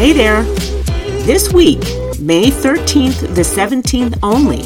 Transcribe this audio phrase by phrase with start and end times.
[0.00, 0.44] Hey there!
[1.26, 1.80] This week,
[2.18, 4.64] May 13th the 17th only,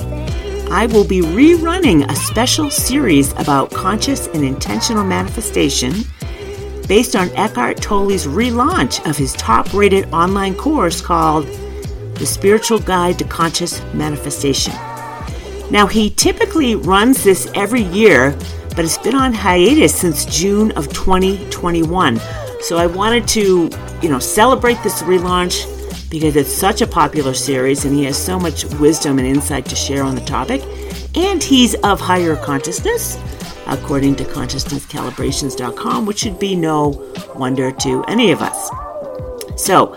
[0.71, 5.93] I will be rerunning a special series about conscious and intentional manifestation
[6.87, 11.49] based on Eckhart Tolle's relaunch of his top rated online course called
[12.15, 14.75] The Spiritual Guide to Conscious Manifestation.
[15.69, 18.39] Now, he typically runs this every year,
[18.77, 22.21] but it's been on hiatus since June of 2021.
[22.65, 23.69] So I wanted to,
[24.01, 25.71] you know, celebrate this relaunch
[26.11, 29.77] because it's such a popular series and he has so much wisdom and insight to
[29.77, 30.63] share on the topic.
[31.15, 33.19] And he's of higher consciousness,
[33.67, 38.71] according to consciousnesscalibrations.com, which should be no wonder to any of us.
[39.63, 39.93] So,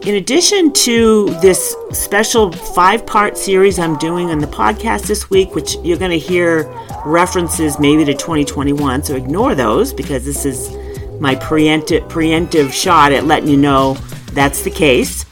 [0.00, 5.54] in addition to this special five part series I'm doing on the podcast this week,
[5.54, 6.62] which you're going to hear
[7.04, 10.74] references maybe to 2021, so ignore those because this is
[11.20, 13.94] my preemptive, preemptive shot at letting you know
[14.32, 15.24] that's the case.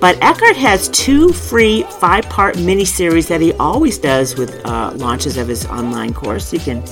[0.00, 4.92] But Eckhart has two free five part mini series that he always does with uh,
[4.96, 6.52] launches of his online course.
[6.52, 6.84] You can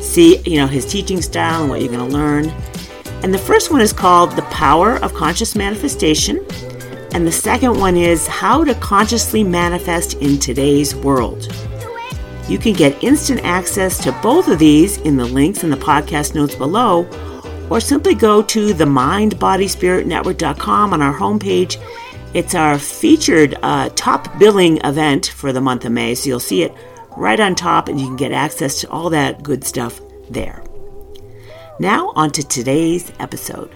[0.00, 2.48] see, you know, his teaching style and what you're going to learn.
[3.22, 6.46] And the first one is called The Power of Conscious Manifestation.
[7.12, 11.52] And the second one is How to Consciously Manifest in Today's World.
[12.48, 16.36] You can get instant access to both of these in the links in the podcast
[16.36, 17.02] notes below,
[17.70, 21.82] or simply go to the mindbodyspiritnetwork.com on our homepage.
[22.34, 26.62] It's our featured uh, top billing event for the month of May, so you'll see
[26.62, 26.72] it
[27.16, 30.00] right on top and you can get access to all that good stuff
[30.30, 30.62] there.
[31.78, 33.70] Now, on to today's episode.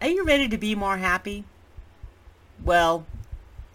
[0.00, 1.44] Are you ready to be more happy?
[2.62, 3.06] Well,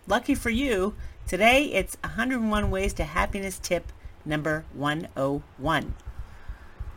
[0.08, 0.96] lucky for you,
[1.28, 3.92] today it's 101 Ways to Happiness tip
[4.26, 5.96] number 101.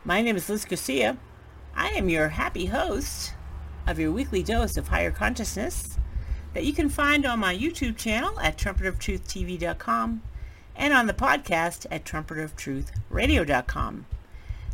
[0.04, 1.16] My name is Liz Garcia.
[1.76, 3.34] I am your happy host
[3.86, 5.96] of your weekly dose of higher consciousness
[6.54, 10.22] that you can find on my YouTube channel at trumpetoftruth.tv.com
[10.74, 14.06] and on the podcast at trumpetoftruthradio.com.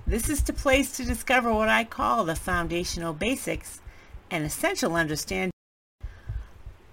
[0.07, 3.83] This is the place to discover what I call the foundational basics
[4.31, 5.53] and essential understanding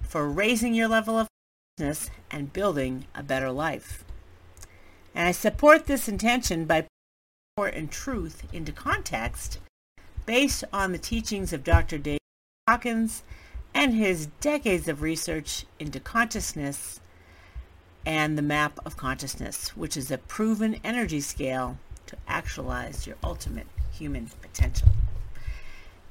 [0.02, 1.30] for raising your level of
[1.78, 4.04] consciousness and building a better life.
[5.14, 6.88] And I support this intention by
[7.58, 9.60] and truth into context
[10.26, 11.98] based on the teachings of Dr.
[11.98, 12.20] David
[12.68, 13.24] Hawkins
[13.74, 17.00] and his decades of research into consciousness
[18.06, 21.78] and the map of consciousness, which is a proven energy scale
[22.08, 24.90] to actualize your ultimate human potential.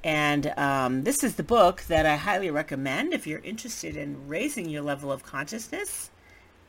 [0.02, 4.70] And um, this is the book that I highly recommend if you're interested in raising
[4.70, 6.10] your level of consciousness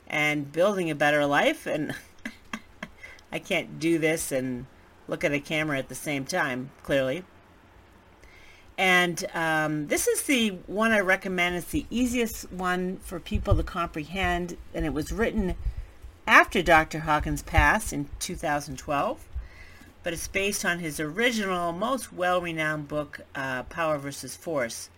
[0.06, 1.66] and building a better life.
[1.66, 1.96] And
[3.31, 4.66] I can't do this and
[5.08, 7.24] look at a camera at the same time, clearly.
[8.78, 11.56] And um, this is the one I recommend.
[11.56, 15.56] It's the easiest one for people to comprehend, and it was written
[16.28, 17.00] after Dr.
[17.00, 19.28] Hawkins passed in 2012.
[20.03, 24.90] But it's based on his original, most well-renowned book, uh, Power versus Force.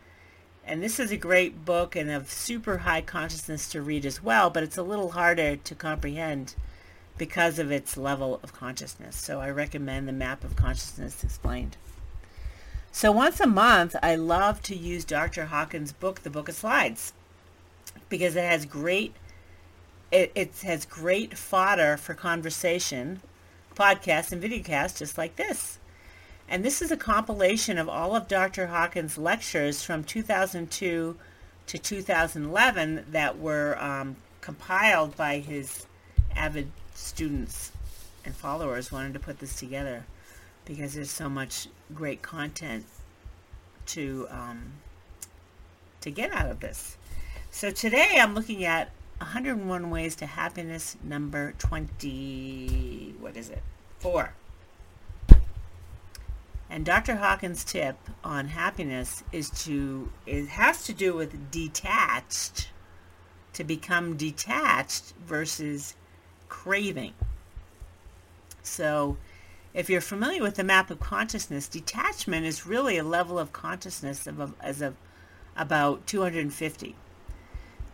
[0.66, 4.50] And this is a great book and of super high consciousness to read as well,
[4.50, 6.56] but it's a little harder to comprehend
[7.18, 9.16] because of its level of consciousness.
[9.16, 11.78] So I recommend the Map of Consciousness Explained.
[12.92, 15.46] So once a month, I love to use Dr.
[15.46, 17.14] Hawkins' book, The Book of Slides,
[18.10, 19.14] because it has great
[20.12, 23.22] it, it has great fodder for conversation,
[23.76, 25.80] podcasts and videocasts just like this.
[26.48, 28.68] And this is a compilation of all of Dr.
[28.68, 31.18] Hawkins' lectures from 2002
[31.68, 35.86] to 2011 that were um, compiled by his
[36.36, 37.72] avid students
[38.26, 40.04] and followers wanted to put this together
[40.66, 42.86] because there's so much great content
[43.86, 44.74] to um,
[46.02, 46.98] to get out of this.
[47.52, 53.62] So today I'm looking at 101 ways to happiness number 20 what is it?
[54.00, 54.34] 4.
[56.70, 57.16] And Dr.
[57.16, 62.70] Hawkins' tip on happiness is to it has to do with detached
[63.54, 65.96] to become detached versus
[66.50, 67.14] craving.
[68.64, 69.18] So
[69.74, 74.28] if you're familiar with the map of consciousness, detachment is really a level of consciousness
[74.28, 74.96] of, as of
[75.56, 76.96] about 250.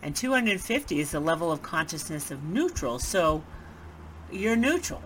[0.02, 3.00] And 250 is the level of consciousness of neutral.
[3.00, 3.44] So
[4.32, 5.02] you're neutral.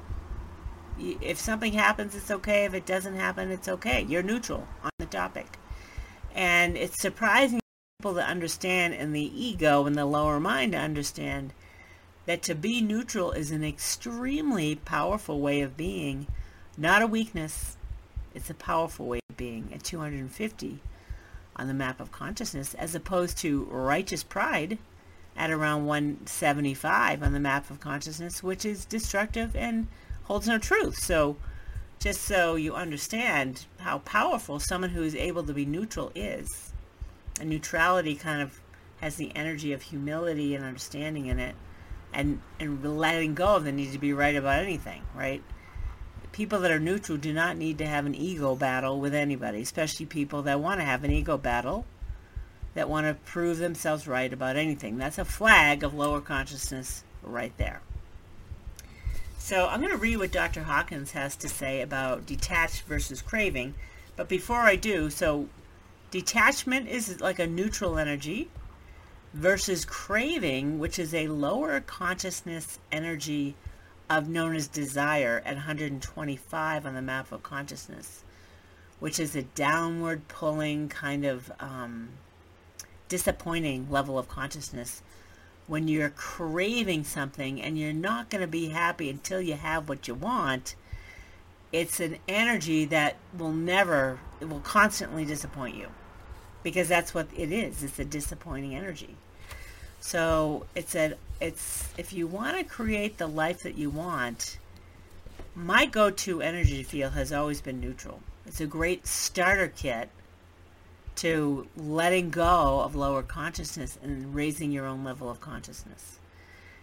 [0.99, 2.65] If something happens, it's okay.
[2.65, 4.05] If it doesn't happen, it's okay.
[4.07, 5.59] You're neutral on the topic.
[6.33, 7.59] And it's surprising
[7.99, 11.53] people to understand and the ego and the lower mind to understand
[12.27, 16.27] that to be neutral is an extremely powerful way of being
[16.77, 17.75] not a weakness.
[18.35, 20.79] it's a powerful way of being at 250
[21.55, 24.77] on the map of consciousness as opposed to righteous pride
[25.37, 29.87] at around 175 on the map of consciousness, which is destructive and
[30.25, 30.97] holds no truth.
[30.97, 31.37] So
[31.97, 36.73] just so you understand how powerful someone who is able to be neutral is.
[37.39, 38.59] And neutrality kind of
[38.99, 41.55] has the energy of humility and understanding in it
[42.17, 45.43] and, and letting go of the need to be right about anything, right?
[46.31, 50.07] People that are neutral do not need to have an ego battle with anybody, especially
[50.07, 51.85] people that want to have an ego battle,
[52.73, 54.97] that want to prove themselves right about anything.
[54.97, 57.81] That's a flag of lower consciousness right there.
[59.37, 60.63] So I'm going to read what Dr.
[60.63, 63.75] Hawkins has to say about detached versus craving.
[64.15, 65.49] But before I do, so
[66.09, 68.49] detachment is like a neutral energy
[69.37, 73.55] versus craving, which is a lower consciousness energy
[74.09, 78.23] of known as desire at 125 on the map of consciousness,
[78.99, 82.09] which is a downward pulling kind of um,
[83.09, 85.03] disappointing level of consciousness
[85.67, 90.07] when you're craving something and you're not going to be happy until you have what
[90.07, 90.73] you want,
[91.71, 95.89] it's an energy that will never, it will constantly disappoint you
[96.63, 97.83] because that's what it is.
[97.83, 99.15] It's a disappointing energy.
[99.99, 104.57] So it's a, it's, if you want to create the life that you want,
[105.55, 108.21] my go-to energy field has always been neutral.
[108.45, 110.09] It's a great starter kit
[111.17, 116.19] to letting go of lower consciousness and raising your own level of consciousness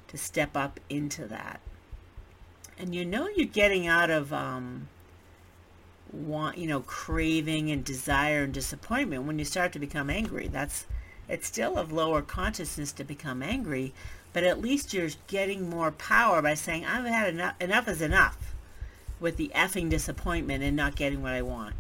[0.09, 1.61] to step up into that
[2.79, 4.89] and you know you're getting out of um,
[6.13, 10.87] want you know craving and desire and disappointment when you start to become angry that's
[11.29, 13.93] it's still of lower consciousness to become angry
[14.33, 18.55] but at least you're getting more power by saying i've had enough enough is enough
[19.21, 21.75] with the effing disappointment and not getting what i want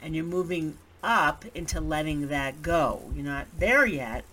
[0.00, 3.02] and you're moving up into letting that go.
[3.14, 4.24] You're not there yet,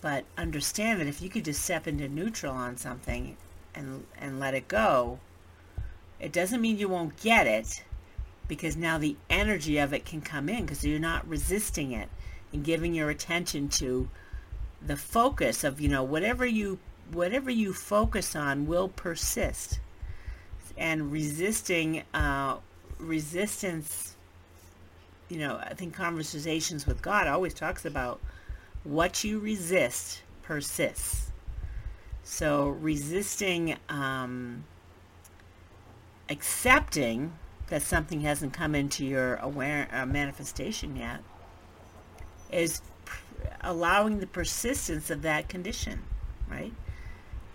[0.00, 3.36] but understand that if you could just step into neutral on something
[3.74, 5.18] and and let it go,
[6.20, 7.82] it doesn't mean you won't get it
[8.48, 12.08] because now the energy of it can come in because you're not resisting it
[12.52, 14.08] and giving your attention to
[14.84, 16.78] the focus of you know whatever you
[17.12, 19.80] whatever you focus on will persist
[20.76, 22.56] and resisting uh,
[22.98, 24.16] resistance
[25.28, 28.20] you know, I think conversations with God always talks about
[28.84, 31.32] what you resist persists.
[32.22, 34.64] So resisting, um,
[36.28, 37.32] accepting
[37.68, 41.20] that something hasn't come into your aware uh, manifestation yet
[42.50, 42.80] is
[43.60, 46.00] allowing the persistence of that condition,
[46.48, 46.72] right?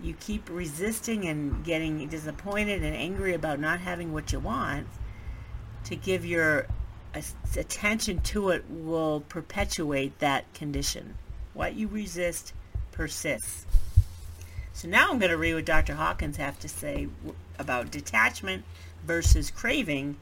[0.01, 4.87] You keep resisting and getting disappointed and angry about not having what you want
[5.85, 6.67] to give your
[7.57, 11.15] attention to it will perpetuate that condition.
[11.53, 12.53] What you resist
[12.91, 13.65] persists.
[14.73, 15.95] So now I'm going to read what Dr.
[15.95, 17.07] Hawkins have to say
[17.59, 18.63] about detachment
[19.05, 20.17] versus craving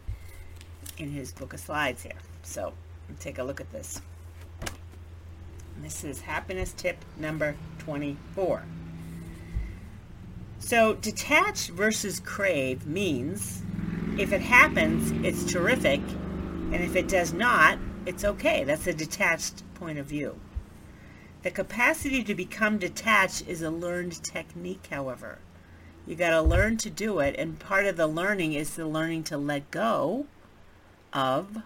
[0.98, 2.14] in his book of slides here.
[2.44, 2.74] So
[3.20, 4.02] take a look at this.
[5.82, 8.64] This is happiness tip number 24.
[10.60, 13.64] So detach versus crave means
[14.18, 16.02] if it happens, it's terrific
[16.72, 18.64] and if it does not, it's okay.
[18.64, 20.40] That's a detached point of view.
[21.42, 25.40] The capacity to become detached is a learned technique, however.
[26.06, 29.24] You got to learn to do it, and part of the learning is the learning
[29.26, 30.26] to let go
[31.14, 31.60] of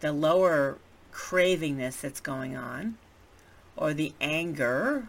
[0.00, 0.78] the lower
[1.12, 2.96] cravingness that's going on,
[3.76, 5.08] or the anger,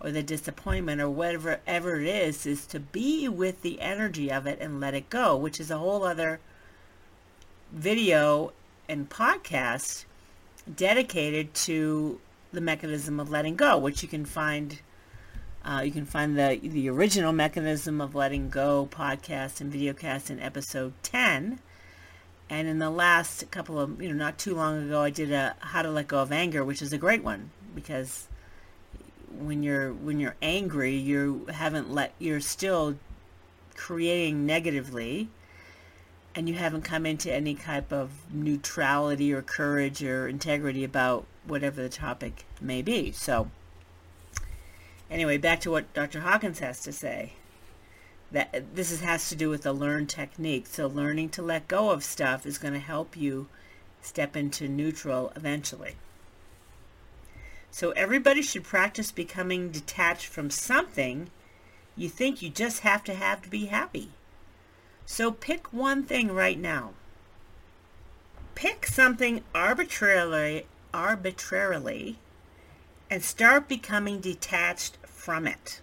[0.00, 4.46] or the disappointment, or whatever ever it is, is to be with the energy of
[4.46, 6.40] it and let it go, which is a whole other
[7.72, 8.52] video
[8.88, 10.04] and podcast
[10.74, 12.20] dedicated to
[12.52, 14.80] the mechanism of letting go, which you can find.
[15.64, 20.40] Uh, you can find the the original mechanism of letting go podcast and videocast in
[20.40, 21.58] episode 10.
[22.50, 25.54] And in the last couple of, you know, not too long ago, I did a
[25.60, 28.28] how to let go of anger, which is a great one because
[29.38, 32.96] when you're when you're angry, you haven't let you're still
[33.76, 35.28] creating negatively
[36.34, 41.82] and you haven't come into any type of neutrality or courage or integrity about whatever
[41.82, 43.10] the topic may be.
[43.12, 43.50] So,
[45.10, 46.20] anyway, back to what Dr.
[46.20, 47.32] Hawkins has to say.
[48.30, 50.66] That this is, has to do with the learned technique.
[50.66, 53.48] So, learning to let go of stuff is going to help you
[54.02, 55.96] step into neutral eventually.
[57.70, 61.30] So, everybody should practice becoming detached from something
[61.96, 64.10] you think you just have to have to be happy.
[65.04, 66.92] So pick one thing right now.
[68.54, 72.18] pick something arbitrarily, arbitrarily,
[73.10, 75.80] and start becoming detached from it.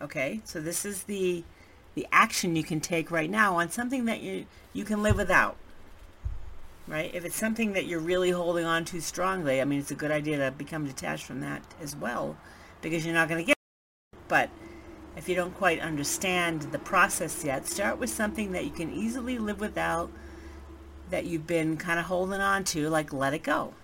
[0.00, 1.44] Okay, so this is the
[1.94, 5.56] the action you can take right now on something that you you can live without.
[6.88, 7.12] Right?
[7.12, 10.12] If it's something that you're really holding on to strongly, I mean, it's a good
[10.12, 12.36] idea to become detached from that as well,
[12.80, 13.56] because you're not going to get.
[14.12, 14.18] It.
[14.28, 14.50] But
[15.16, 19.38] if you don't quite understand the process yet, start with something that you can easily
[19.38, 20.10] live without,
[21.10, 23.74] that you've been kind of holding on to, like let it go.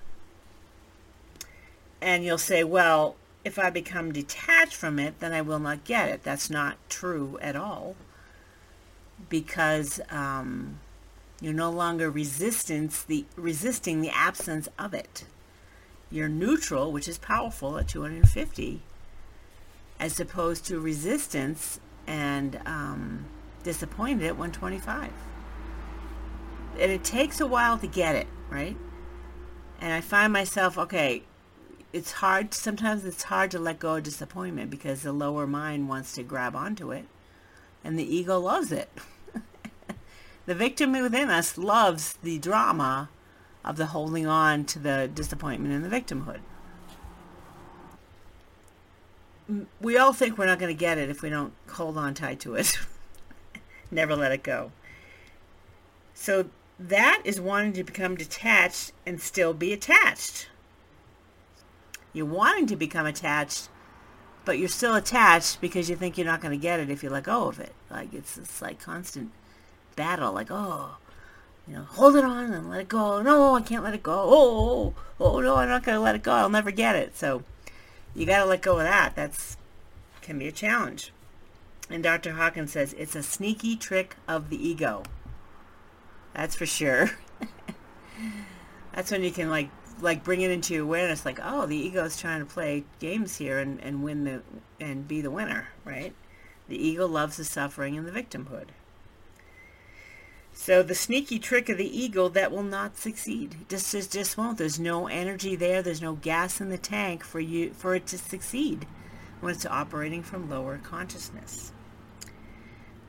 [2.00, 6.08] And you'll say, well, if I become detached from it, then I will not get
[6.08, 6.22] it.
[6.22, 7.96] That's not true at all
[9.28, 10.80] because um,
[11.42, 15.24] you're no longer resistance the resisting the absence of it.
[16.08, 18.80] You're neutral, which is powerful at 250,
[19.98, 23.24] as opposed to resistance and um,
[23.64, 25.10] disappointed at 125.
[26.78, 28.76] And it takes a while to get it, right?
[29.80, 31.24] And I find myself, okay,
[31.92, 36.14] it's hard, sometimes it's hard to let go of disappointment because the lower mind wants
[36.14, 37.06] to grab onto it
[37.82, 38.88] and the ego loves it.
[40.46, 43.08] the victim within us loves the drama
[43.64, 46.40] of the holding on to the disappointment and the victimhood.
[49.80, 52.40] We all think we're not going to get it if we don't hold on tight
[52.40, 52.78] to it.
[53.90, 54.72] Never let it go.
[56.14, 56.46] So
[56.78, 60.48] that is wanting to become detached and still be attached.
[62.12, 63.68] You're wanting to become attached,
[64.44, 67.10] but you're still attached because you think you're not going to get it if you
[67.10, 67.74] let go of it.
[67.90, 69.30] Like it's this like constant
[69.96, 70.32] battle.
[70.32, 70.96] Like oh,
[71.66, 73.22] you know, hold it on and let it go.
[73.22, 74.12] No, I can't let it go.
[74.12, 76.32] Oh, oh, oh no, I'm not going to let it go.
[76.32, 77.16] I'll never get it.
[77.16, 77.44] So
[78.14, 79.14] you got to let go of that.
[79.14, 79.56] That's
[80.22, 81.12] can be a challenge.
[81.90, 82.32] And Dr.
[82.32, 85.02] Hawkins says it's a sneaky trick of the ego.
[86.34, 87.10] That's for sure.
[88.94, 89.70] That's when you can like
[90.00, 93.36] like bring it into your awareness like oh the ego is trying to play games
[93.36, 94.42] here and, and win the
[94.80, 96.12] and be the winner right
[96.68, 98.68] the ego loves the suffering and the victimhood
[100.52, 103.56] so the sneaky trick of the ego that will not succeed.
[103.68, 104.58] Just just, just won't.
[104.58, 105.82] There's no energy there.
[105.82, 108.86] There's no gas in the tank for you for it to succeed
[109.40, 111.72] when it's operating from lower consciousness.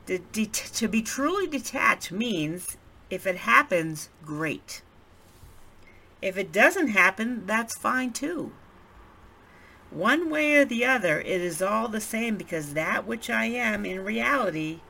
[0.06, 2.76] To, to be truly detached means
[3.08, 4.82] if it happens great.
[6.20, 8.52] If it doesn't happen, that's fine too.
[9.90, 13.86] One way or the other, it is all the same because that which I am
[13.86, 14.80] in reality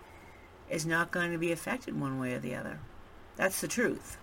[0.70, 2.78] is not going to be affected one way or the other.
[3.36, 4.16] That's the truth.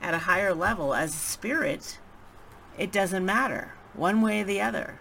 [0.00, 1.98] At a higher level, as a spirit,
[2.78, 4.98] it doesn't matter one way or the other.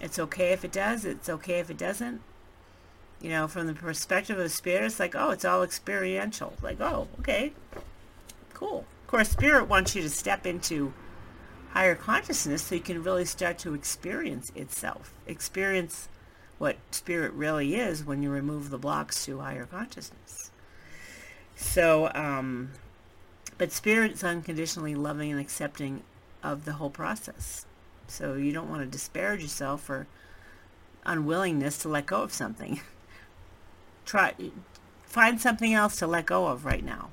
[0.00, 2.20] It's okay if it does, it's okay if it doesn't.
[3.20, 6.54] You know, from the perspective of spirit, it's like, oh, it's all experiential.
[6.62, 7.52] Like, oh, okay,
[8.52, 8.84] cool.
[9.02, 10.92] Of course, spirit wants you to step into
[11.70, 15.14] higher consciousness so you can really start to experience itself.
[15.26, 16.08] Experience
[16.58, 20.50] what spirit really is when you remove the blocks to higher consciousness.
[21.54, 22.70] So, um,
[23.58, 26.02] but spirit's unconditionally loving and accepting
[26.42, 27.66] of the whole process.
[28.08, 30.06] So you don't want to disparage yourself for
[31.04, 32.80] unwillingness to let go of something.
[34.04, 34.34] Try
[35.04, 37.10] find something else to let go of right now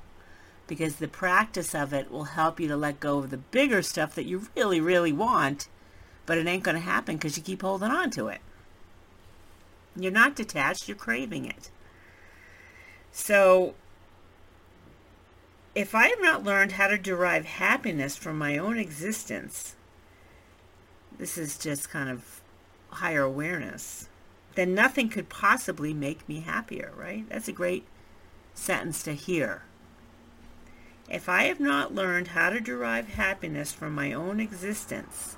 [0.66, 4.14] because the practice of it will help you to let go of the bigger stuff
[4.14, 5.68] that you really, really want,
[6.26, 8.40] but it ain't going to happen because you keep holding on to it.
[9.96, 11.70] You're not detached, you're craving it.
[13.12, 13.74] So,
[15.74, 19.76] if I have not learned how to derive happiness from my own existence,
[21.16, 22.40] this is just kind of
[22.90, 24.08] higher awareness,
[24.54, 27.28] then nothing could possibly make me happier, right?
[27.28, 27.86] That's a great
[28.54, 29.62] sentence to hear.
[31.08, 35.36] If I have not learned how to derive happiness from my own existence,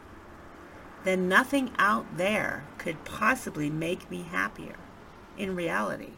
[1.06, 4.76] then nothing out there could possibly make me happier
[5.38, 6.12] in reality.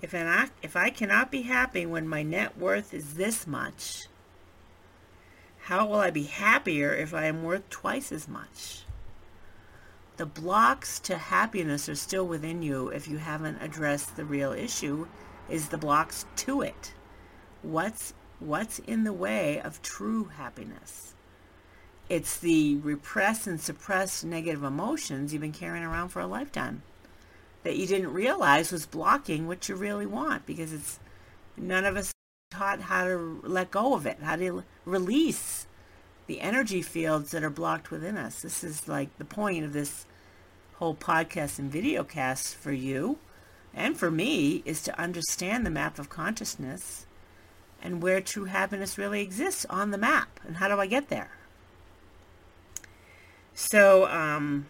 [0.00, 4.06] If, an, if I cannot be happy when my net worth is this much,
[5.62, 8.84] how will I be happier if I am worth twice as much?
[10.16, 15.08] The blocks to happiness are still within you if you haven't addressed the real issue
[15.50, 16.94] is the blocks to it.
[17.62, 21.15] What's what's in the way of true happiness?
[22.08, 26.82] It's the repressed and suppressed negative emotions you've been carrying around for a lifetime
[27.64, 31.00] that you didn't realize was blocking what you really want because it's
[31.56, 32.12] none of us
[32.52, 35.66] taught how to let go of it, how to release
[36.28, 38.40] the energy fields that are blocked within us.
[38.40, 40.06] This is like the point of this
[40.74, 43.18] whole podcast and video cast for you
[43.74, 47.04] and for me is to understand the map of consciousness
[47.82, 50.40] and where true happiness really exists on the map.
[50.46, 51.30] And how do I get there?
[53.58, 54.66] So, um,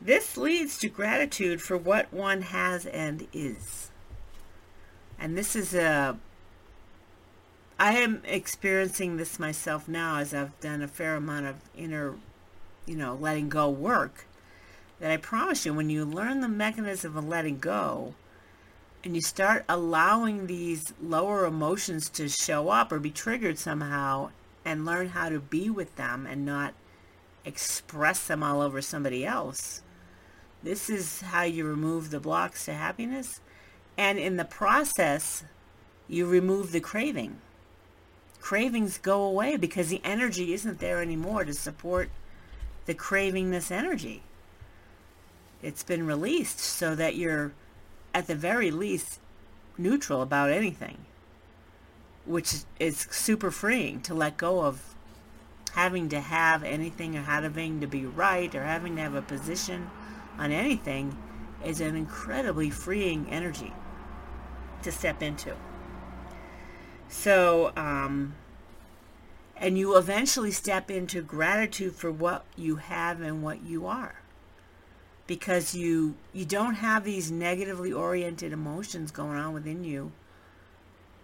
[0.00, 3.92] this leads to gratitude for what one has and is.
[5.20, 6.18] And this is a
[7.78, 12.16] I am experiencing this myself now as I've done a fair amount of inner,
[12.84, 14.26] you know, letting go work.
[14.98, 18.14] That I promise you, when you learn the mechanism of letting go,
[19.04, 24.30] and you start allowing these lower emotions to show up or be triggered somehow,
[24.64, 26.74] and learn how to be with them and not
[27.44, 29.82] express them all over somebody else.
[30.62, 33.40] This is how you remove the blocks to happiness.
[33.96, 35.44] And in the process,
[36.08, 37.38] you remove the craving
[38.42, 42.10] cravings go away because the energy isn't there anymore to support
[42.84, 44.22] the cravingness energy.
[45.62, 47.52] It's been released so that you're
[48.12, 49.20] at the very least
[49.78, 50.98] neutral about anything,
[52.24, 54.94] which is super freeing to let go of
[55.74, 59.90] having to have anything or having to be right or having to have a position
[60.38, 61.16] on anything
[61.64, 63.72] is an incredibly freeing energy
[64.82, 65.54] to step into.
[67.08, 68.34] So, um,
[69.56, 74.16] and you eventually step into gratitude for what you have and what you are.
[75.26, 80.12] Because you you don't have these negatively oriented emotions going on within you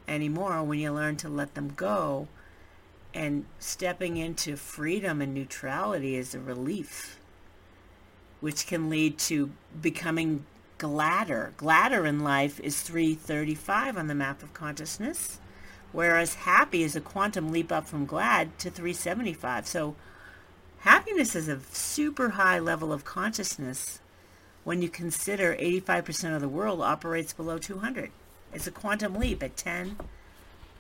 [0.09, 2.29] anymore when you learn to let them go
[3.15, 7.19] and stepping into freedom and neutrality is a relief
[8.41, 9.51] which can lead to
[9.81, 10.45] becoming
[10.79, 11.53] gladder.
[11.57, 15.39] Gladder in life is 335 on the map of consciousness
[15.93, 19.67] whereas happy is a quantum leap up from glad to 375.
[19.67, 19.97] So
[20.81, 24.01] happiness is a super high level of consciousness
[24.65, 28.11] when you consider 85% of the world operates below 200.
[28.53, 29.97] It's a quantum leap at 10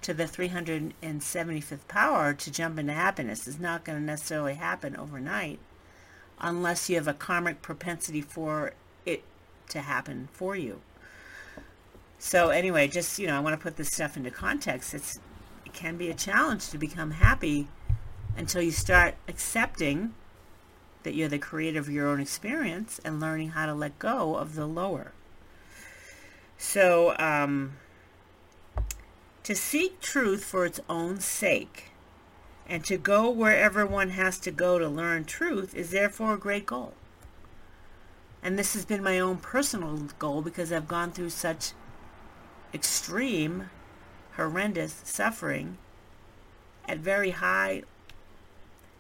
[0.02, 3.46] to the 375th power to jump into happiness.
[3.46, 5.59] It's not going to necessarily happen overnight
[6.40, 8.72] unless you have a karmic propensity for
[9.04, 9.22] it
[9.68, 10.81] to happen for you.
[12.18, 14.94] So anyway, just, you know, I want to put this stuff into context.
[14.94, 15.20] It's,
[15.64, 17.68] it can be a challenge to become happy
[18.37, 20.14] until you start accepting
[21.02, 24.54] that you're the creator of your own experience and learning how to let go of
[24.54, 25.12] the lower.
[26.59, 27.77] So, um,
[29.44, 31.92] to seek truth for its own sake
[32.68, 36.66] and to go wherever one has to go to learn truth is therefore a great
[36.66, 36.92] goal.
[38.42, 41.73] And this has been my own personal goal because I've gone through such
[42.75, 43.71] extreme,
[44.37, 45.79] horrendous suffering
[46.87, 47.85] at very high,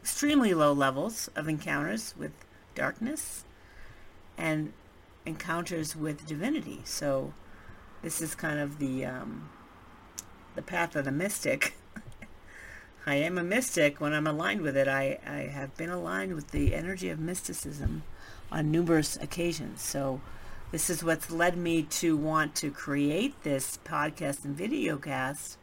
[0.00, 2.32] extremely low levels of encounters with
[2.74, 3.44] darkness
[4.36, 4.72] and
[5.26, 6.80] encounters with divinity.
[6.84, 7.34] So
[8.02, 9.48] this is kind of the um,
[10.54, 11.74] the path of the mystic.
[13.06, 14.88] I am a mystic when I'm aligned with it.
[14.88, 18.02] I, I have been aligned with the energy of mysticism
[18.50, 19.80] on numerous occasions.
[19.82, 20.20] So
[20.70, 25.56] this is what's led me to want to create this podcast and video cast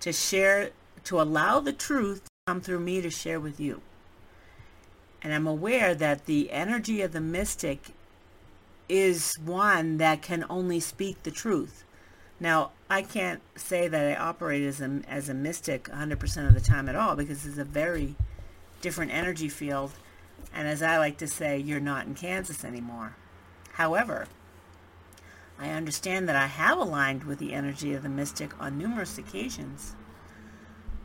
[0.00, 0.70] to share,
[1.04, 3.82] to allow the truth to come through me to share with you.
[5.22, 7.92] And I'm aware that the energy of the mystic
[8.92, 11.82] is one that can only speak the truth.
[12.38, 16.60] Now, I can't say that I operate as a, as a mystic 100% of the
[16.60, 18.16] time at all because it's a very
[18.82, 19.92] different energy field.
[20.52, 23.16] And as I like to say, you're not in Kansas anymore.
[23.72, 24.26] However,
[25.58, 29.94] I understand that I have aligned with the energy of the mystic on numerous occasions.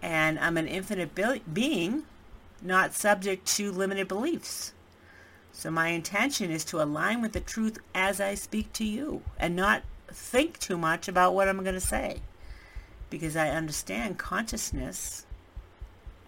[0.02, 2.04] And I'm an infinite be- being,
[2.62, 4.74] not subject to limited beliefs.
[5.58, 9.56] So my intention is to align with the truth as I speak to you and
[9.56, 12.22] not think too much about what I'm going to say.
[13.10, 15.26] Because I understand consciousness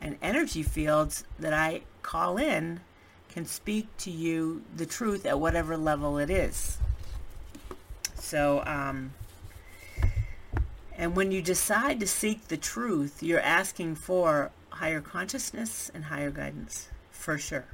[0.02, 2.80] and energy fields that I call in
[3.30, 6.80] can speak to you the truth at whatever level it is.
[8.16, 9.14] So, um,
[10.98, 16.32] and when you decide to seek the truth, you're asking for higher consciousness and higher
[16.32, 17.66] guidance, for sure.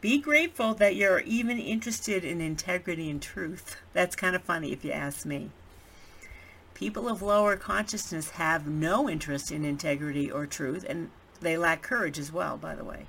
[0.00, 3.76] Be grateful that you're even interested in integrity and truth.
[3.92, 5.50] That's kind of funny if you ask me.
[6.74, 11.10] People of lower consciousness have no interest in integrity or truth, and
[11.40, 13.06] they lack courage as well, by the way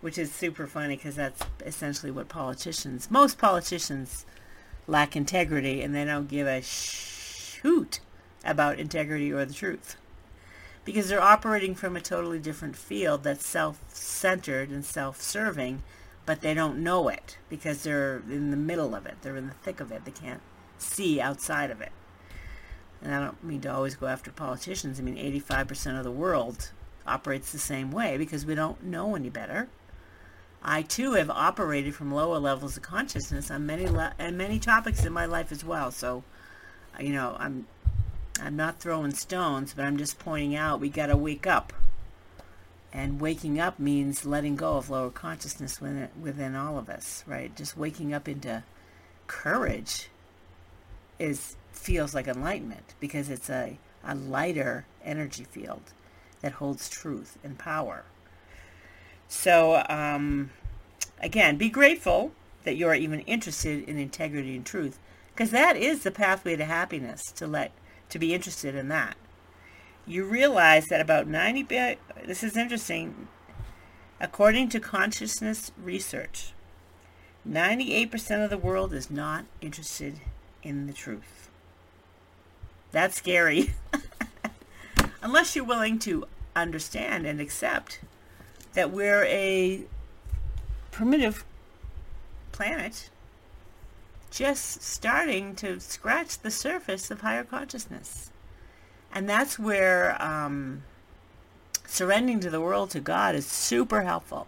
[0.00, 4.24] which is super funny because that's essentially what politicians, most politicians
[4.86, 8.00] lack integrity and they don't give a shoot
[8.44, 9.96] about integrity or the truth
[10.88, 15.82] because they're operating from a totally different field that's self-centered and self-serving
[16.24, 19.54] but they don't know it because they're in the middle of it they're in the
[19.54, 20.40] thick of it they can't
[20.78, 21.92] see outside of it.
[23.02, 24.98] And I don't mean to always go after politicians.
[24.98, 26.70] I mean, 85% of the world
[27.06, 29.68] operates the same way because we don't know any better.
[30.62, 35.04] I too have operated from lower levels of consciousness on many le- and many topics
[35.04, 35.92] in my life as well.
[35.92, 36.24] So,
[36.98, 37.66] you know, I'm
[38.40, 41.72] I'm not throwing stones, but I'm just pointing out we got to wake up.
[42.92, 47.54] And waking up means letting go of lower consciousness within, within all of us, right?
[47.54, 48.62] Just waking up into
[49.26, 50.08] courage
[51.18, 55.82] is feels like enlightenment because it's a, a lighter energy field
[56.40, 58.04] that holds truth and power.
[59.28, 60.50] So, um,
[61.20, 62.32] again, be grateful
[62.64, 64.98] that you are even interested in integrity and truth
[65.32, 67.72] because that is the pathway to happiness to let
[68.10, 69.16] to be interested in that.
[70.06, 71.62] You realize that about 90
[72.24, 73.28] this is interesting
[74.20, 76.52] according to consciousness research
[77.48, 80.20] 98% of the world is not interested
[80.62, 81.48] in the truth.
[82.92, 83.74] That's scary.
[85.22, 88.00] Unless you're willing to understand and accept
[88.74, 89.84] that we're a
[90.90, 91.44] primitive
[92.52, 93.08] planet
[94.38, 98.30] just starting to scratch the surface of higher consciousness.
[99.12, 100.84] And that's where um,
[101.88, 104.46] surrendering to the world to God is super helpful.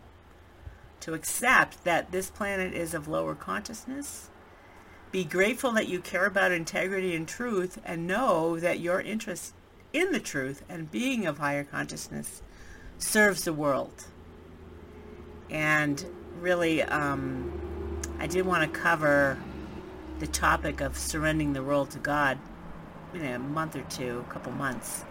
[1.00, 4.31] To accept that this planet is of lower consciousness.
[5.11, 9.55] Be grateful that you care about integrity and truth and know that your interest
[9.92, 12.42] in the truth and being of higher consciousness
[12.98, 14.05] serves the world.
[15.50, 16.07] And
[16.38, 19.37] really, um, I did want to cover
[20.20, 22.38] the topic of surrendering the world to God
[23.14, 25.04] in a month or two, a couple months.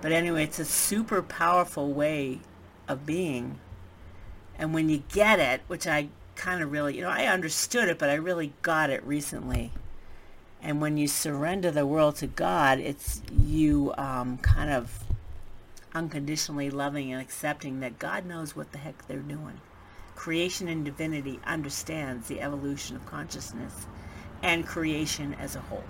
[0.00, 2.40] But anyway, it's a super powerful way
[2.88, 3.58] of being.
[4.58, 7.98] And when you get it, which I kind of really, you know, I understood it,
[7.98, 9.72] but I really got it recently.
[10.62, 15.04] And when you surrender the world to God, it's you um, kind of
[15.94, 19.60] unconditionally loving and accepting that God knows what the heck they're doing.
[20.14, 23.86] Creation and divinity understands the evolution of consciousness
[24.46, 25.82] and creation as a whole.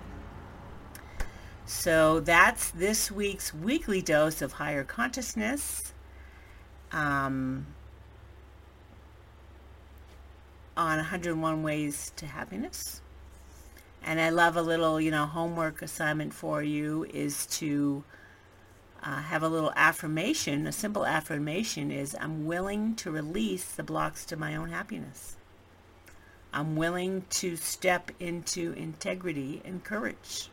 [1.66, 5.92] So that's this week's weekly dose of higher consciousness.
[6.90, 7.66] Um,
[10.74, 13.02] on 101 Ways to Happiness.
[14.02, 18.04] And I love a little, you know, homework assignment for you is to
[19.02, 20.66] uh, have a little affirmation.
[20.66, 25.36] A simple affirmation is I'm willing to release the blocks to my own happiness.
[26.56, 30.48] I'm willing to step into integrity and courage.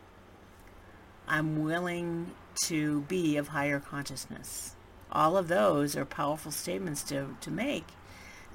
[1.29, 2.31] I'm willing
[2.65, 4.75] to be of higher consciousness.
[5.13, 7.85] All of those are powerful statements to, to make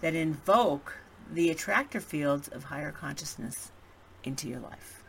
[0.03, 0.99] that invoke
[1.33, 3.73] the attractor fields of higher consciousness
[4.25, 5.03] into your life.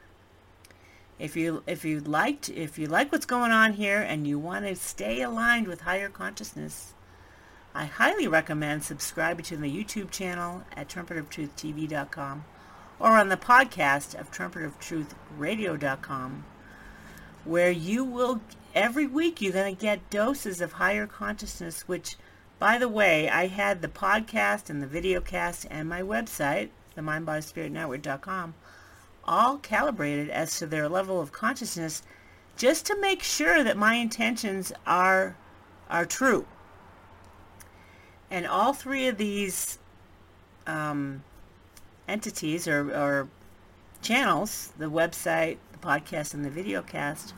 [1.19, 4.65] If you if you liked if you like what's going on here and you want
[4.65, 6.93] to stay aligned with higher consciousness,
[7.75, 12.43] I highly recommend subscribing to the YouTube channel at trumpetoftruthtv.com
[12.99, 16.43] or on the podcast of trumpetoftruthradio.com
[17.45, 18.41] where you will
[18.75, 22.17] every week you're going to get doses of higher consciousness which
[22.59, 27.01] by the way i had the podcast and the video cast and my website the
[27.01, 28.53] mindbodyspiritnetwork.com
[29.23, 32.03] all calibrated as to their level of consciousness
[32.57, 35.37] just to make sure that my intentions are
[35.89, 36.45] are true
[38.31, 39.79] and all three of these
[40.67, 41.23] um,
[42.07, 43.27] entities or, or
[44.01, 47.33] channels, the website, the podcast, and the video cast,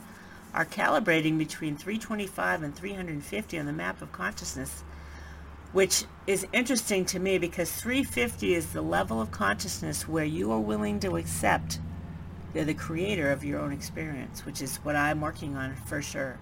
[0.54, 4.84] are calibrating between 325 and 350 on the map of consciousness,
[5.72, 10.60] which is interesting to me because 350 is the level of consciousness where you are
[10.60, 11.80] willing to accept
[12.54, 16.38] you're the creator of your own experience, which is what I'm working on for sure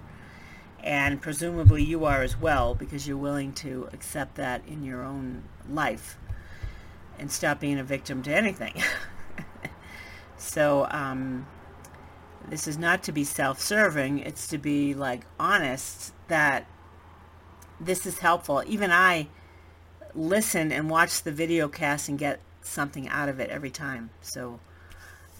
[0.83, 5.43] and presumably you are as well because you're willing to accept that in your own
[5.69, 6.17] life
[7.17, 8.81] and stop being a victim to anything.
[10.37, 11.45] so um,
[12.47, 14.19] this is not to be self-serving.
[14.19, 16.65] It's to be like honest that
[17.79, 18.63] this is helpful.
[18.65, 19.27] Even I
[20.15, 24.09] listen and watch the video cast and get something out of it every time.
[24.21, 24.59] So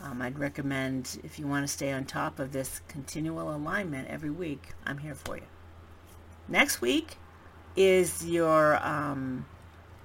[0.01, 4.29] um, I'd recommend if you want to stay on top of this continual alignment every
[4.29, 5.43] week, I'm here for you.
[6.47, 7.17] Next week
[7.75, 9.45] is your um,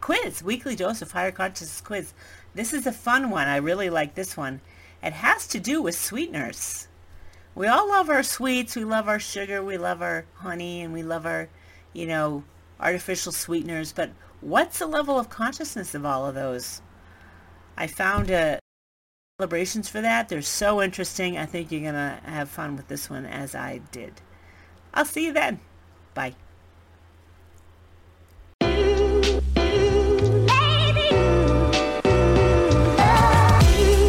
[0.01, 2.13] quiz, weekly dose of higher consciousness quiz.
[2.55, 3.49] This is a fun one.
[3.49, 4.61] I really like this one.
[5.03, 6.89] It has to do with sweeteners.
[7.55, 8.75] We all love our sweets.
[8.75, 9.63] We love our sugar.
[9.63, 11.49] We love our honey, and we love our,
[11.93, 12.43] you know,
[12.81, 13.93] artificial sweeteners.
[13.93, 16.83] But what's the level of consciousness of all of those?
[17.77, 18.59] I found a
[19.41, 20.29] calibrations for that.
[20.29, 21.37] They're so interesting.
[21.37, 24.21] I think you're going to have fun with this one as I did.
[24.93, 25.59] I'll see you then.
[26.15, 26.35] Bye.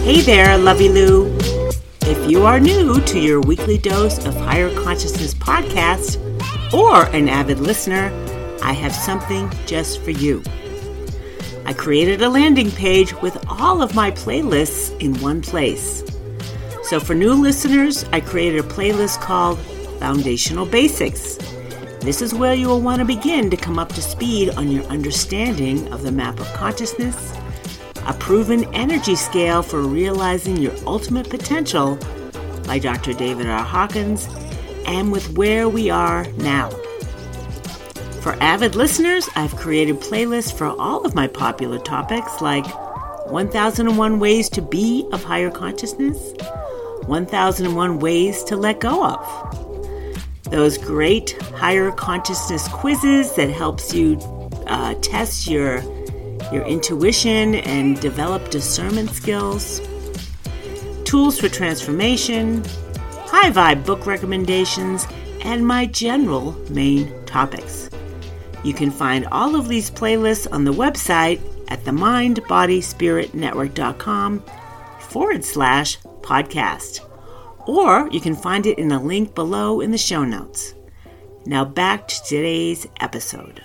[0.03, 1.35] Hey there, Lovey Lou.
[2.01, 6.21] If you are new to your weekly dose of higher consciousness podcast
[6.71, 8.11] or an avid listener,
[8.61, 10.43] I have something just for you.
[11.65, 16.03] I created a landing page with all of my playlists in one place.
[16.83, 19.57] So for new listeners, I created a playlist called
[19.99, 21.37] Foundational Basics.
[22.01, 24.83] This is where you will want to begin to come up to speed on your
[24.83, 27.33] understanding of the map of consciousness,
[28.05, 31.97] a proven energy scale for realizing your ultimate potential
[32.67, 33.13] by Dr.
[33.13, 33.63] David R.
[33.63, 34.29] Hawkins,
[34.85, 36.69] and with where we are now.
[38.25, 42.65] For avid listeners, I've created playlists for all of my popular topics like
[43.29, 46.33] 1001 Ways to Be of Higher Consciousness,
[47.05, 50.45] 1001 Ways to Let Go of.
[50.45, 54.17] Those great higher consciousness quizzes that helps you
[54.65, 55.83] uh, test your
[56.51, 59.81] your intuition and develop discernment skills.
[61.03, 62.63] Tools for transformation,
[63.27, 65.05] high vibe book recommendations,
[65.41, 67.84] and my general main topics.
[68.65, 74.43] You can find all of these playlists on the website at themindbodyspiritnetwork.com
[75.01, 77.01] forward slash podcast.
[77.67, 80.73] Or you can find it in a link below in the show notes.
[81.45, 83.61] Now back to today's episode.